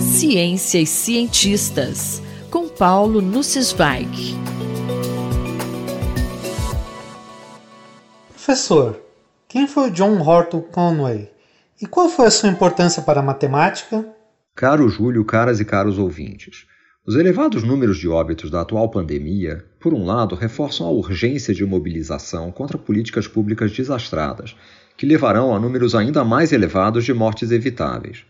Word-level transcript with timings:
Ciência 0.00 0.78
e 0.80 0.86
cientistas, 0.86 2.22
com 2.50 2.68
Paulo 2.68 3.20
Nussweig. 3.20 4.34
Professor, 8.34 9.00
quem 9.48 9.66
foi 9.66 9.90
John 9.90 10.20
Horton 10.20 10.62
Conway 10.62 11.30
e 11.80 11.86
qual 11.86 12.08
foi 12.08 12.26
a 12.26 12.30
sua 12.30 12.48
importância 12.48 13.02
para 13.02 13.20
a 13.20 13.22
matemática? 13.22 14.06
Caro 14.54 14.88
Júlio, 14.88 15.24
caras 15.24 15.60
e 15.60 15.64
caros 15.64 15.98
ouvintes, 15.98 16.66
os 17.04 17.16
elevados 17.16 17.64
números 17.64 17.98
de 17.98 18.08
óbitos 18.08 18.48
da 18.48 18.60
atual 18.60 18.88
pandemia, 18.88 19.64
por 19.80 19.92
um 19.92 20.04
lado, 20.04 20.36
reforçam 20.36 20.86
a 20.86 20.90
urgência 20.90 21.52
de 21.52 21.66
mobilização 21.66 22.52
contra 22.52 22.78
políticas 22.78 23.26
públicas 23.26 23.72
desastradas, 23.72 24.54
que 24.96 25.04
levarão 25.04 25.52
a 25.52 25.58
números 25.58 25.96
ainda 25.96 26.22
mais 26.22 26.52
elevados 26.52 27.04
de 27.04 27.12
mortes 27.12 27.50
evitáveis. 27.50 28.24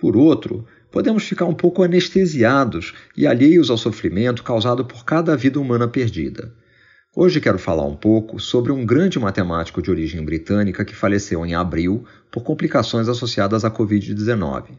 Por 0.00 0.16
outro, 0.16 0.64
podemos 0.90 1.24
ficar 1.24 1.44
um 1.44 1.52
pouco 1.52 1.82
anestesiados 1.82 2.94
e 3.14 3.26
alheios 3.26 3.68
ao 3.68 3.76
sofrimento 3.76 4.42
causado 4.42 4.82
por 4.82 5.04
cada 5.04 5.36
vida 5.36 5.60
humana 5.60 5.86
perdida. 5.86 6.54
Hoje 7.14 7.40
quero 7.40 7.58
falar 7.58 7.84
um 7.84 7.96
pouco 7.96 8.40
sobre 8.40 8.72
um 8.72 8.86
grande 8.86 9.18
matemático 9.18 9.82
de 9.82 9.90
origem 9.90 10.24
britânica 10.24 10.84
que 10.84 10.94
faleceu 10.94 11.44
em 11.44 11.54
abril 11.54 12.04
por 12.30 12.42
complicações 12.42 13.08
associadas 13.08 13.62
à 13.62 13.70
Covid-19. 13.70 14.70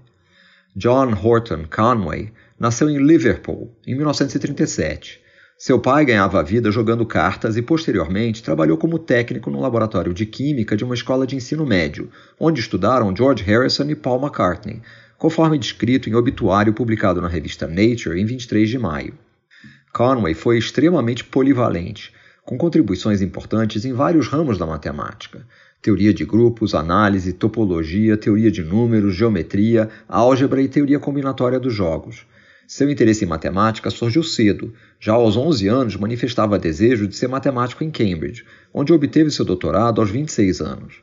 John 0.76 1.13
Horton 1.13 1.65
Conway 1.70 2.31
nasceu 2.59 2.90
em 2.90 2.98
Liverpool 2.98 3.71
em 3.85 3.93
1937. 3.93 5.21
Seu 5.57 5.77
pai 5.77 6.05
ganhava 6.05 6.40
a 6.40 6.41
vida 6.41 6.71
jogando 6.71 7.05
cartas 7.05 7.55
e, 7.55 7.62
posteriormente, 7.62 8.41
trabalhou 8.41 8.77
como 8.77 8.98
técnico 8.98 9.51
no 9.51 9.62
laboratório 9.62 10.12
de 10.12 10.26
química 10.26 10.76
de 10.76 10.84
uma 10.84 10.95
escola 10.95 11.27
de 11.27 11.35
ensino 11.35 11.67
médio, 11.67 12.09
onde 12.40 12.59
estudaram 12.59 13.15
George 13.15 13.43
Harrison 13.43 13.88
e 13.88 13.95
Paul 13.95 14.20
McCartney, 14.20 14.81
conforme 15.21 15.55
descrito 15.55 16.09
em 16.09 16.16
obituário 16.16 16.73
publicado 16.73 17.21
na 17.21 17.27
revista 17.27 17.67
Nature 17.67 18.20
em 18.20 18.25
23 18.25 18.67
de 18.67 18.79
maio. 18.79 19.13
Conway 19.93 20.34
foi 20.34 20.57
extremamente 20.57 21.23
polivalente, 21.23 22.12
com 22.43 22.57
contribuições 22.57 23.21
importantes 23.21 23.85
em 23.85 23.93
vários 23.93 24.27
ramos 24.27 24.57
da 24.57 24.65
matemática 24.65 25.46
teoria 25.79 26.12
de 26.12 26.26
grupos, 26.26 26.73
análise, 26.73 27.34
topologia, 27.34 28.18
teoria 28.18 28.49
de 28.49 28.63
números, 28.63 29.13
geometria, 29.15 29.90
álgebra 30.07 30.59
e 30.62 30.68
teoria 30.68 30.99
combinatória 30.99 31.59
dos 31.59 31.74
jogos. 31.74 32.26
Seu 32.68 32.90
interesse 32.90 33.24
em 33.24 33.27
matemática 33.27 33.91
surgiu 33.91 34.24
cedo. 34.24 34.74
Já 34.99 35.13
aos 35.13 35.37
11 35.37 35.68
anos, 35.68 35.96
manifestava 35.98 36.57
desejo 36.57 37.07
de 37.07 37.15
ser 37.15 37.27
matemático 37.27 37.84
em 37.84 37.91
Cambridge, 37.91 38.43
onde 38.74 38.91
obteve 38.91 39.29
seu 39.29 39.46
doutorado 39.46 40.01
aos 40.01 40.09
26 40.09 40.62
anos. 40.62 40.96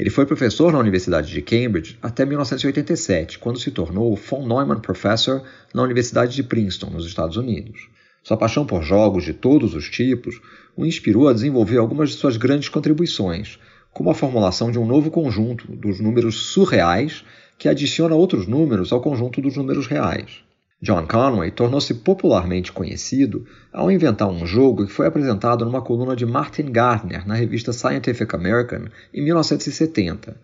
Ele 0.00 0.08
foi 0.08 0.24
professor 0.24 0.72
na 0.72 0.78
Universidade 0.78 1.30
de 1.30 1.42
Cambridge 1.42 1.98
até 2.00 2.24
1987, 2.24 3.38
quando 3.38 3.60
se 3.60 3.70
tornou 3.70 4.16
von 4.16 4.48
Neumann 4.48 4.80
Professor 4.80 5.42
na 5.74 5.82
Universidade 5.82 6.34
de 6.34 6.42
Princeton, 6.42 6.86
nos 6.86 7.04
Estados 7.04 7.36
Unidos. 7.36 7.86
Sua 8.22 8.38
paixão 8.38 8.64
por 8.64 8.82
jogos 8.82 9.24
de 9.24 9.34
todos 9.34 9.74
os 9.74 9.90
tipos 9.90 10.40
o 10.74 10.86
inspirou 10.86 11.28
a 11.28 11.34
desenvolver 11.34 11.76
algumas 11.76 12.08
de 12.08 12.16
suas 12.16 12.38
grandes 12.38 12.70
contribuições, 12.70 13.58
como 13.92 14.08
a 14.08 14.14
formulação 14.14 14.70
de 14.70 14.78
um 14.78 14.86
novo 14.86 15.10
conjunto 15.10 15.70
dos 15.70 16.00
números 16.00 16.44
surreais 16.44 17.22
que 17.58 17.68
adiciona 17.68 18.14
outros 18.14 18.46
números 18.46 18.94
ao 18.94 19.02
conjunto 19.02 19.42
dos 19.42 19.54
números 19.54 19.86
reais. 19.86 20.42
John 20.82 21.06
Conway 21.06 21.50
tornou-se 21.50 21.92
popularmente 21.92 22.72
conhecido 22.72 23.46
ao 23.70 23.90
inventar 23.90 24.28
um 24.28 24.46
jogo 24.46 24.86
que 24.86 24.92
foi 24.92 25.06
apresentado 25.06 25.62
numa 25.62 25.82
coluna 25.82 26.16
de 26.16 26.24
Martin 26.24 26.72
Gardner 26.72 27.28
na 27.28 27.34
revista 27.34 27.70
Scientific 27.70 28.34
American 28.34 28.86
em 29.12 29.22
1970. 29.22 30.36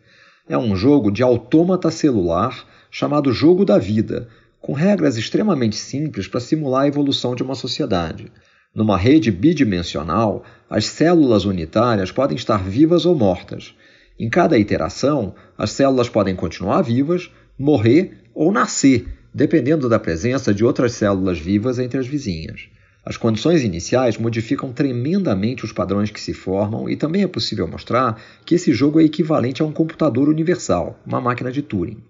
É 0.46 0.58
um 0.58 0.76
jogo 0.76 1.10
de 1.10 1.22
autômata 1.22 1.90
celular 1.90 2.66
chamado 2.90 3.32
Jogo 3.32 3.64
da 3.64 3.78
Vida, 3.78 4.28
com 4.60 4.74
regras 4.74 5.16
extremamente 5.16 5.76
simples 5.76 6.28
para 6.28 6.40
simular 6.40 6.82
a 6.82 6.88
evolução 6.88 7.34
de 7.34 7.42
uma 7.42 7.54
sociedade. 7.54 8.30
Numa 8.74 8.98
rede 8.98 9.30
bidimensional, 9.30 10.44
as 10.68 10.84
células 10.84 11.46
unitárias 11.46 12.12
podem 12.12 12.36
estar 12.36 12.62
vivas 12.62 13.06
ou 13.06 13.14
mortas. 13.14 13.74
Em 14.20 14.28
cada 14.28 14.58
iteração, 14.58 15.34
as 15.56 15.70
células 15.70 16.10
podem 16.10 16.36
continuar 16.36 16.82
vivas, 16.82 17.30
morrer 17.58 18.18
ou 18.34 18.52
nascer, 18.52 19.15
dependendo 19.36 19.86
da 19.86 19.98
presença 19.98 20.54
de 20.54 20.64
outras 20.64 20.92
células 20.92 21.38
vivas 21.38 21.78
entre 21.78 21.98
as 21.98 22.06
vizinhas. 22.06 22.70
As 23.04 23.18
condições 23.18 23.62
iniciais 23.62 24.16
modificam 24.16 24.72
tremendamente 24.72 25.62
os 25.62 25.72
padrões 25.72 26.10
que 26.10 26.18
se 26.18 26.32
formam 26.32 26.88
e 26.88 26.96
também 26.96 27.22
é 27.22 27.28
possível 27.28 27.68
mostrar 27.68 28.18
que 28.46 28.54
esse 28.54 28.72
jogo 28.72 28.98
é 28.98 29.04
equivalente 29.04 29.60
a 29.60 29.66
um 29.66 29.72
computador 29.72 30.30
universal, 30.30 30.98
uma 31.06 31.20
máquina 31.20 31.52
de 31.52 31.60
Turing. 31.60 32.02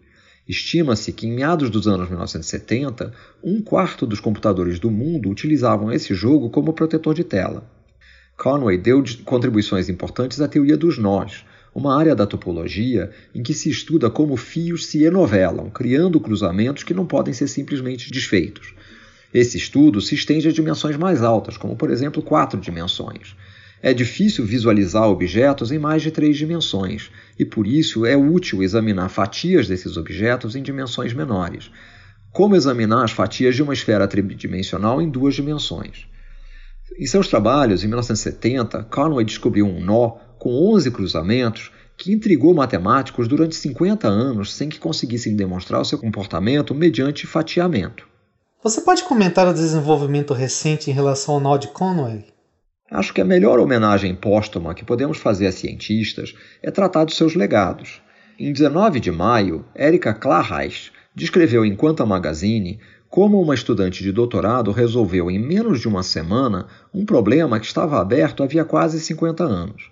Estima-se 0.48 1.12
que 1.12 1.26
em 1.26 1.32
meados 1.32 1.68
dos 1.68 1.88
anos 1.88 2.08
1970, 2.08 3.12
um 3.42 3.60
quarto 3.60 4.06
dos 4.06 4.20
computadores 4.20 4.78
do 4.78 4.88
mundo 4.88 5.28
utilizavam 5.28 5.90
esse 5.90 6.14
jogo 6.14 6.48
como 6.48 6.72
protetor 6.72 7.12
de 7.12 7.24
tela. 7.24 7.68
Conway 8.36 8.78
deu 8.78 9.02
contribuições 9.24 9.88
importantes 9.88 10.40
à 10.40 10.46
teoria 10.46 10.76
dos 10.76 10.96
nós, 10.96 11.44
uma 11.76 11.94
área 11.94 12.14
da 12.14 12.26
topologia 12.26 13.10
em 13.34 13.42
que 13.42 13.52
se 13.52 13.68
estuda 13.68 14.08
como 14.08 14.34
fios 14.34 14.86
se 14.86 15.04
enovelam, 15.04 15.68
criando 15.68 16.18
cruzamentos 16.18 16.82
que 16.82 16.94
não 16.94 17.04
podem 17.04 17.34
ser 17.34 17.48
simplesmente 17.48 18.10
desfeitos. 18.10 18.72
Esse 19.32 19.58
estudo 19.58 20.00
se 20.00 20.14
estende 20.14 20.48
a 20.48 20.52
dimensões 20.52 20.96
mais 20.96 21.22
altas, 21.22 21.58
como 21.58 21.76
por 21.76 21.90
exemplo 21.90 22.22
quatro 22.22 22.58
dimensões. 22.58 23.36
É 23.82 23.92
difícil 23.92 24.46
visualizar 24.46 25.06
objetos 25.06 25.70
em 25.70 25.78
mais 25.78 26.00
de 26.00 26.10
três 26.10 26.38
dimensões, 26.38 27.10
e 27.38 27.44
por 27.44 27.66
isso 27.66 28.06
é 28.06 28.16
útil 28.16 28.62
examinar 28.62 29.10
fatias 29.10 29.68
desses 29.68 29.98
objetos 29.98 30.56
em 30.56 30.62
dimensões 30.62 31.12
menores. 31.12 31.70
Como 32.32 32.56
examinar 32.56 33.04
as 33.04 33.12
fatias 33.12 33.54
de 33.54 33.62
uma 33.62 33.74
esfera 33.74 34.08
tridimensional 34.08 35.02
em 35.02 35.10
duas 35.10 35.34
dimensões? 35.34 36.06
Em 36.98 37.04
seus 37.04 37.28
trabalhos, 37.28 37.84
em 37.84 37.88
1970, 37.88 38.84
Conway 38.84 39.26
descobriu 39.26 39.66
um 39.66 39.78
nó 39.78 40.25
com 40.38 40.50
11 40.74 40.90
cruzamentos 40.90 41.70
que 41.96 42.12
intrigou 42.12 42.54
matemáticos 42.54 43.26
durante 43.26 43.56
50 43.56 44.06
anos 44.06 44.54
sem 44.54 44.68
que 44.68 44.78
conseguissem 44.78 45.34
demonstrar 45.34 45.80
o 45.80 45.84
seu 45.84 45.98
comportamento 45.98 46.74
mediante 46.74 47.26
fatiamento. 47.26 48.06
Você 48.62 48.80
pode 48.80 49.04
comentar 49.04 49.46
o 49.48 49.54
desenvolvimento 49.54 50.34
recente 50.34 50.90
em 50.90 50.94
relação 50.94 51.34
ao 51.34 51.40
nó 51.40 51.56
de 51.56 51.68
Conway? 51.68 52.24
Acho 52.90 53.12
que 53.12 53.20
a 53.20 53.24
melhor 53.24 53.58
homenagem 53.58 54.14
póstuma 54.14 54.74
que 54.74 54.84
podemos 54.84 55.18
fazer 55.18 55.46
a 55.46 55.52
cientistas 55.52 56.34
é 56.62 56.70
tratar 56.70 57.04
dos 57.04 57.16
seus 57.16 57.34
legados. 57.34 58.00
Em 58.38 58.52
19 58.52 59.00
de 59.00 59.10
maio, 59.10 59.64
Erika 59.74 60.12
Klarreich 60.12 60.92
descreveu 61.14 61.64
em 61.64 61.74
Quanta 61.74 62.04
Magazine 62.04 62.78
como 63.08 63.40
uma 63.40 63.54
estudante 63.54 64.02
de 64.02 64.12
doutorado 64.12 64.70
resolveu 64.72 65.30
em 65.30 65.38
menos 65.38 65.80
de 65.80 65.88
uma 65.88 66.02
semana 66.02 66.66
um 66.92 67.06
problema 67.06 67.58
que 67.58 67.66
estava 67.66 68.00
aberto 68.00 68.42
havia 68.42 68.64
quase 68.64 69.00
50 69.00 69.42
anos. 69.42 69.90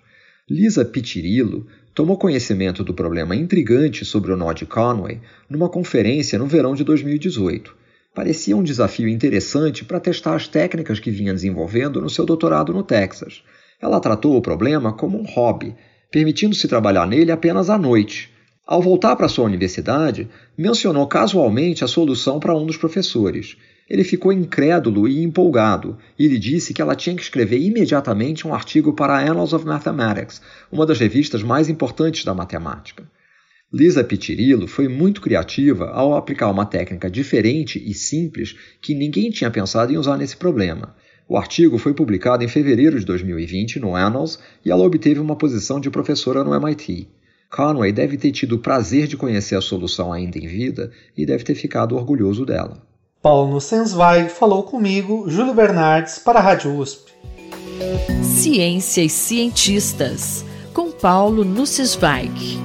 Lisa 0.49 0.85
Pitirillo 0.85 1.65
tomou 1.93 2.17
conhecimento 2.17 2.83
do 2.83 2.93
problema 2.93 3.35
intrigante 3.35 4.05
sobre 4.05 4.31
o 4.31 4.37
nó 4.37 4.53
de 4.53 4.65
Conway 4.65 5.19
numa 5.49 5.69
conferência 5.69 6.37
no 6.37 6.45
verão 6.45 6.75
de 6.75 6.83
2018 6.83 7.85
parecia 8.15 8.55
um 8.55 8.63
desafio 8.63 9.09
interessante 9.09 9.83
para 9.83 9.99
testar 9.99 10.35
as 10.35 10.47
técnicas 10.47 10.99
que 10.99 11.11
vinha 11.11 11.33
desenvolvendo 11.33 11.99
no 11.99 12.09
seu 12.09 12.25
doutorado 12.25 12.73
no 12.73 12.81
Texas. 12.81 13.43
Ela 13.79 13.99
tratou 13.99 14.37
o 14.37 14.41
problema 14.41 14.93
como 14.93 15.19
um 15.19 15.25
hobby, 15.25 15.75
permitindo-se 16.09 16.65
trabalhar 16.65 17.05
nele 17.05 17.29
apenas 17.29 17.69
à 17.69 17.77
noite. 17.77 18.31
Ao 18.65 18.81
voltar 18.81 19.17
para 19.17 19.27
sua 19.27 19.43
universidade, 19.43 20.29
mencionou 20.57 21.05
casualmente 21.07 21.83
a 21.83 21.87
solução 21.87 22.39
para 22.39 22.55
um 22.55 22.65
dos 22.65 22.77
professores. 22.77 23.57
Ele 23.87 24.03
ficou 24.03 24.33
incrédulo 24.33 25.07
e 25.07 25.23
empolgado 25.23 25.97
e 26.17 26.27
lhe 26.27 26.39
disse 26.39 26.73
que 26.73 26.81
ela 26.81 26.95
tinha 26.95 27.15
que 27.15 27.21
escrever 27.21 27.59
imediatamente 27.59 28.47
um 28.47 28.53
artigo 28.53 28.93
para 28.93 29.13
a 29.13 29.21
Annals 29.21 29.53
of 29.53 29.63
Mathematics, 29.63 30.41
uma 30.71 30.85
das 30.85 30.99
revistas 30.99 31.43
mais 31.43 31.69
importantes 31.69 32.25
da 32.25 32.33
matemática. 32.33 33.07
Lisa 33.71 34.03
Pitirillo 34.03 34.67
foi 34.67 34.87
muito 34.87 35.21
criativa 35.21 35.89
ao 35.89 36.15
aplicar 36.15 36.49
uma 36.49 36.65
técnica 36.65 37.11
diferente 37.11 37.81
e 37.85 37.93
simples 37.93 38.55
que 38.81 38.95
ninguém 38.95 39.29
tinha 39.29 39.51
pensado 39.51 39.93
em 39.93 39.97
usar 39.97 40.17
nesse 40.17 40.37
problema. 40.37 40.95
O 41.27 41.37
artigo 41.37 41.77
foi 41.77 41.93
publicado 41.93 42.43
em 42.43 42.47
fevereiro 42.47 42.99
de 42.99 43.05
2020 43.05 43.79
no 43.79 43.95
Annals 43.95 44.39
e 44.63 44.71
ela 44.71 44.83
obteve 44.83 45.19
uma 45.19 45.35
posição 45.35 45.79
de 45.79 45.89
professora 45.89 46.43
no 46.43 46.55
MIT. 46.55 47.07
Conway 47.51 47.91
deve 47.91 48.17
ter 48.17 48.31
tido 48.31 48.55
o 48.55 48.59
prazer 48.59 49.07
de 49.07 49.17
conhecer 49.17 49.55
a 49.55 49.61
solução 49.61 50.11
ainda 50.11 50.37
em 50.37 50.47
vida 50.47 50.91
e 51.15 51.25
deve 51.25 51.43
ter 51.43 51.55
ficado 51.55 51.95
orgulhoso 51.95 52.45
dela. 52.45 52.81
Paulo 53.25 53.59
Sensweig 53.59 54.29
falou 54.29 54.61
comigo, 54.61 55.27
Júlio 55.27 55.51
Bernardes, 55.51 56.19
para 56.19 56.37
a 56.37 56.41
Rádio 56.43 56.77
USP. 56.77 57.11
Ciência 58.21 59.01
e 59.01 59.09
cientistas, 59.09 60.45
com 60.71 60.91
Paulo 60.91 61.43
Nussweig. 61.43 62.59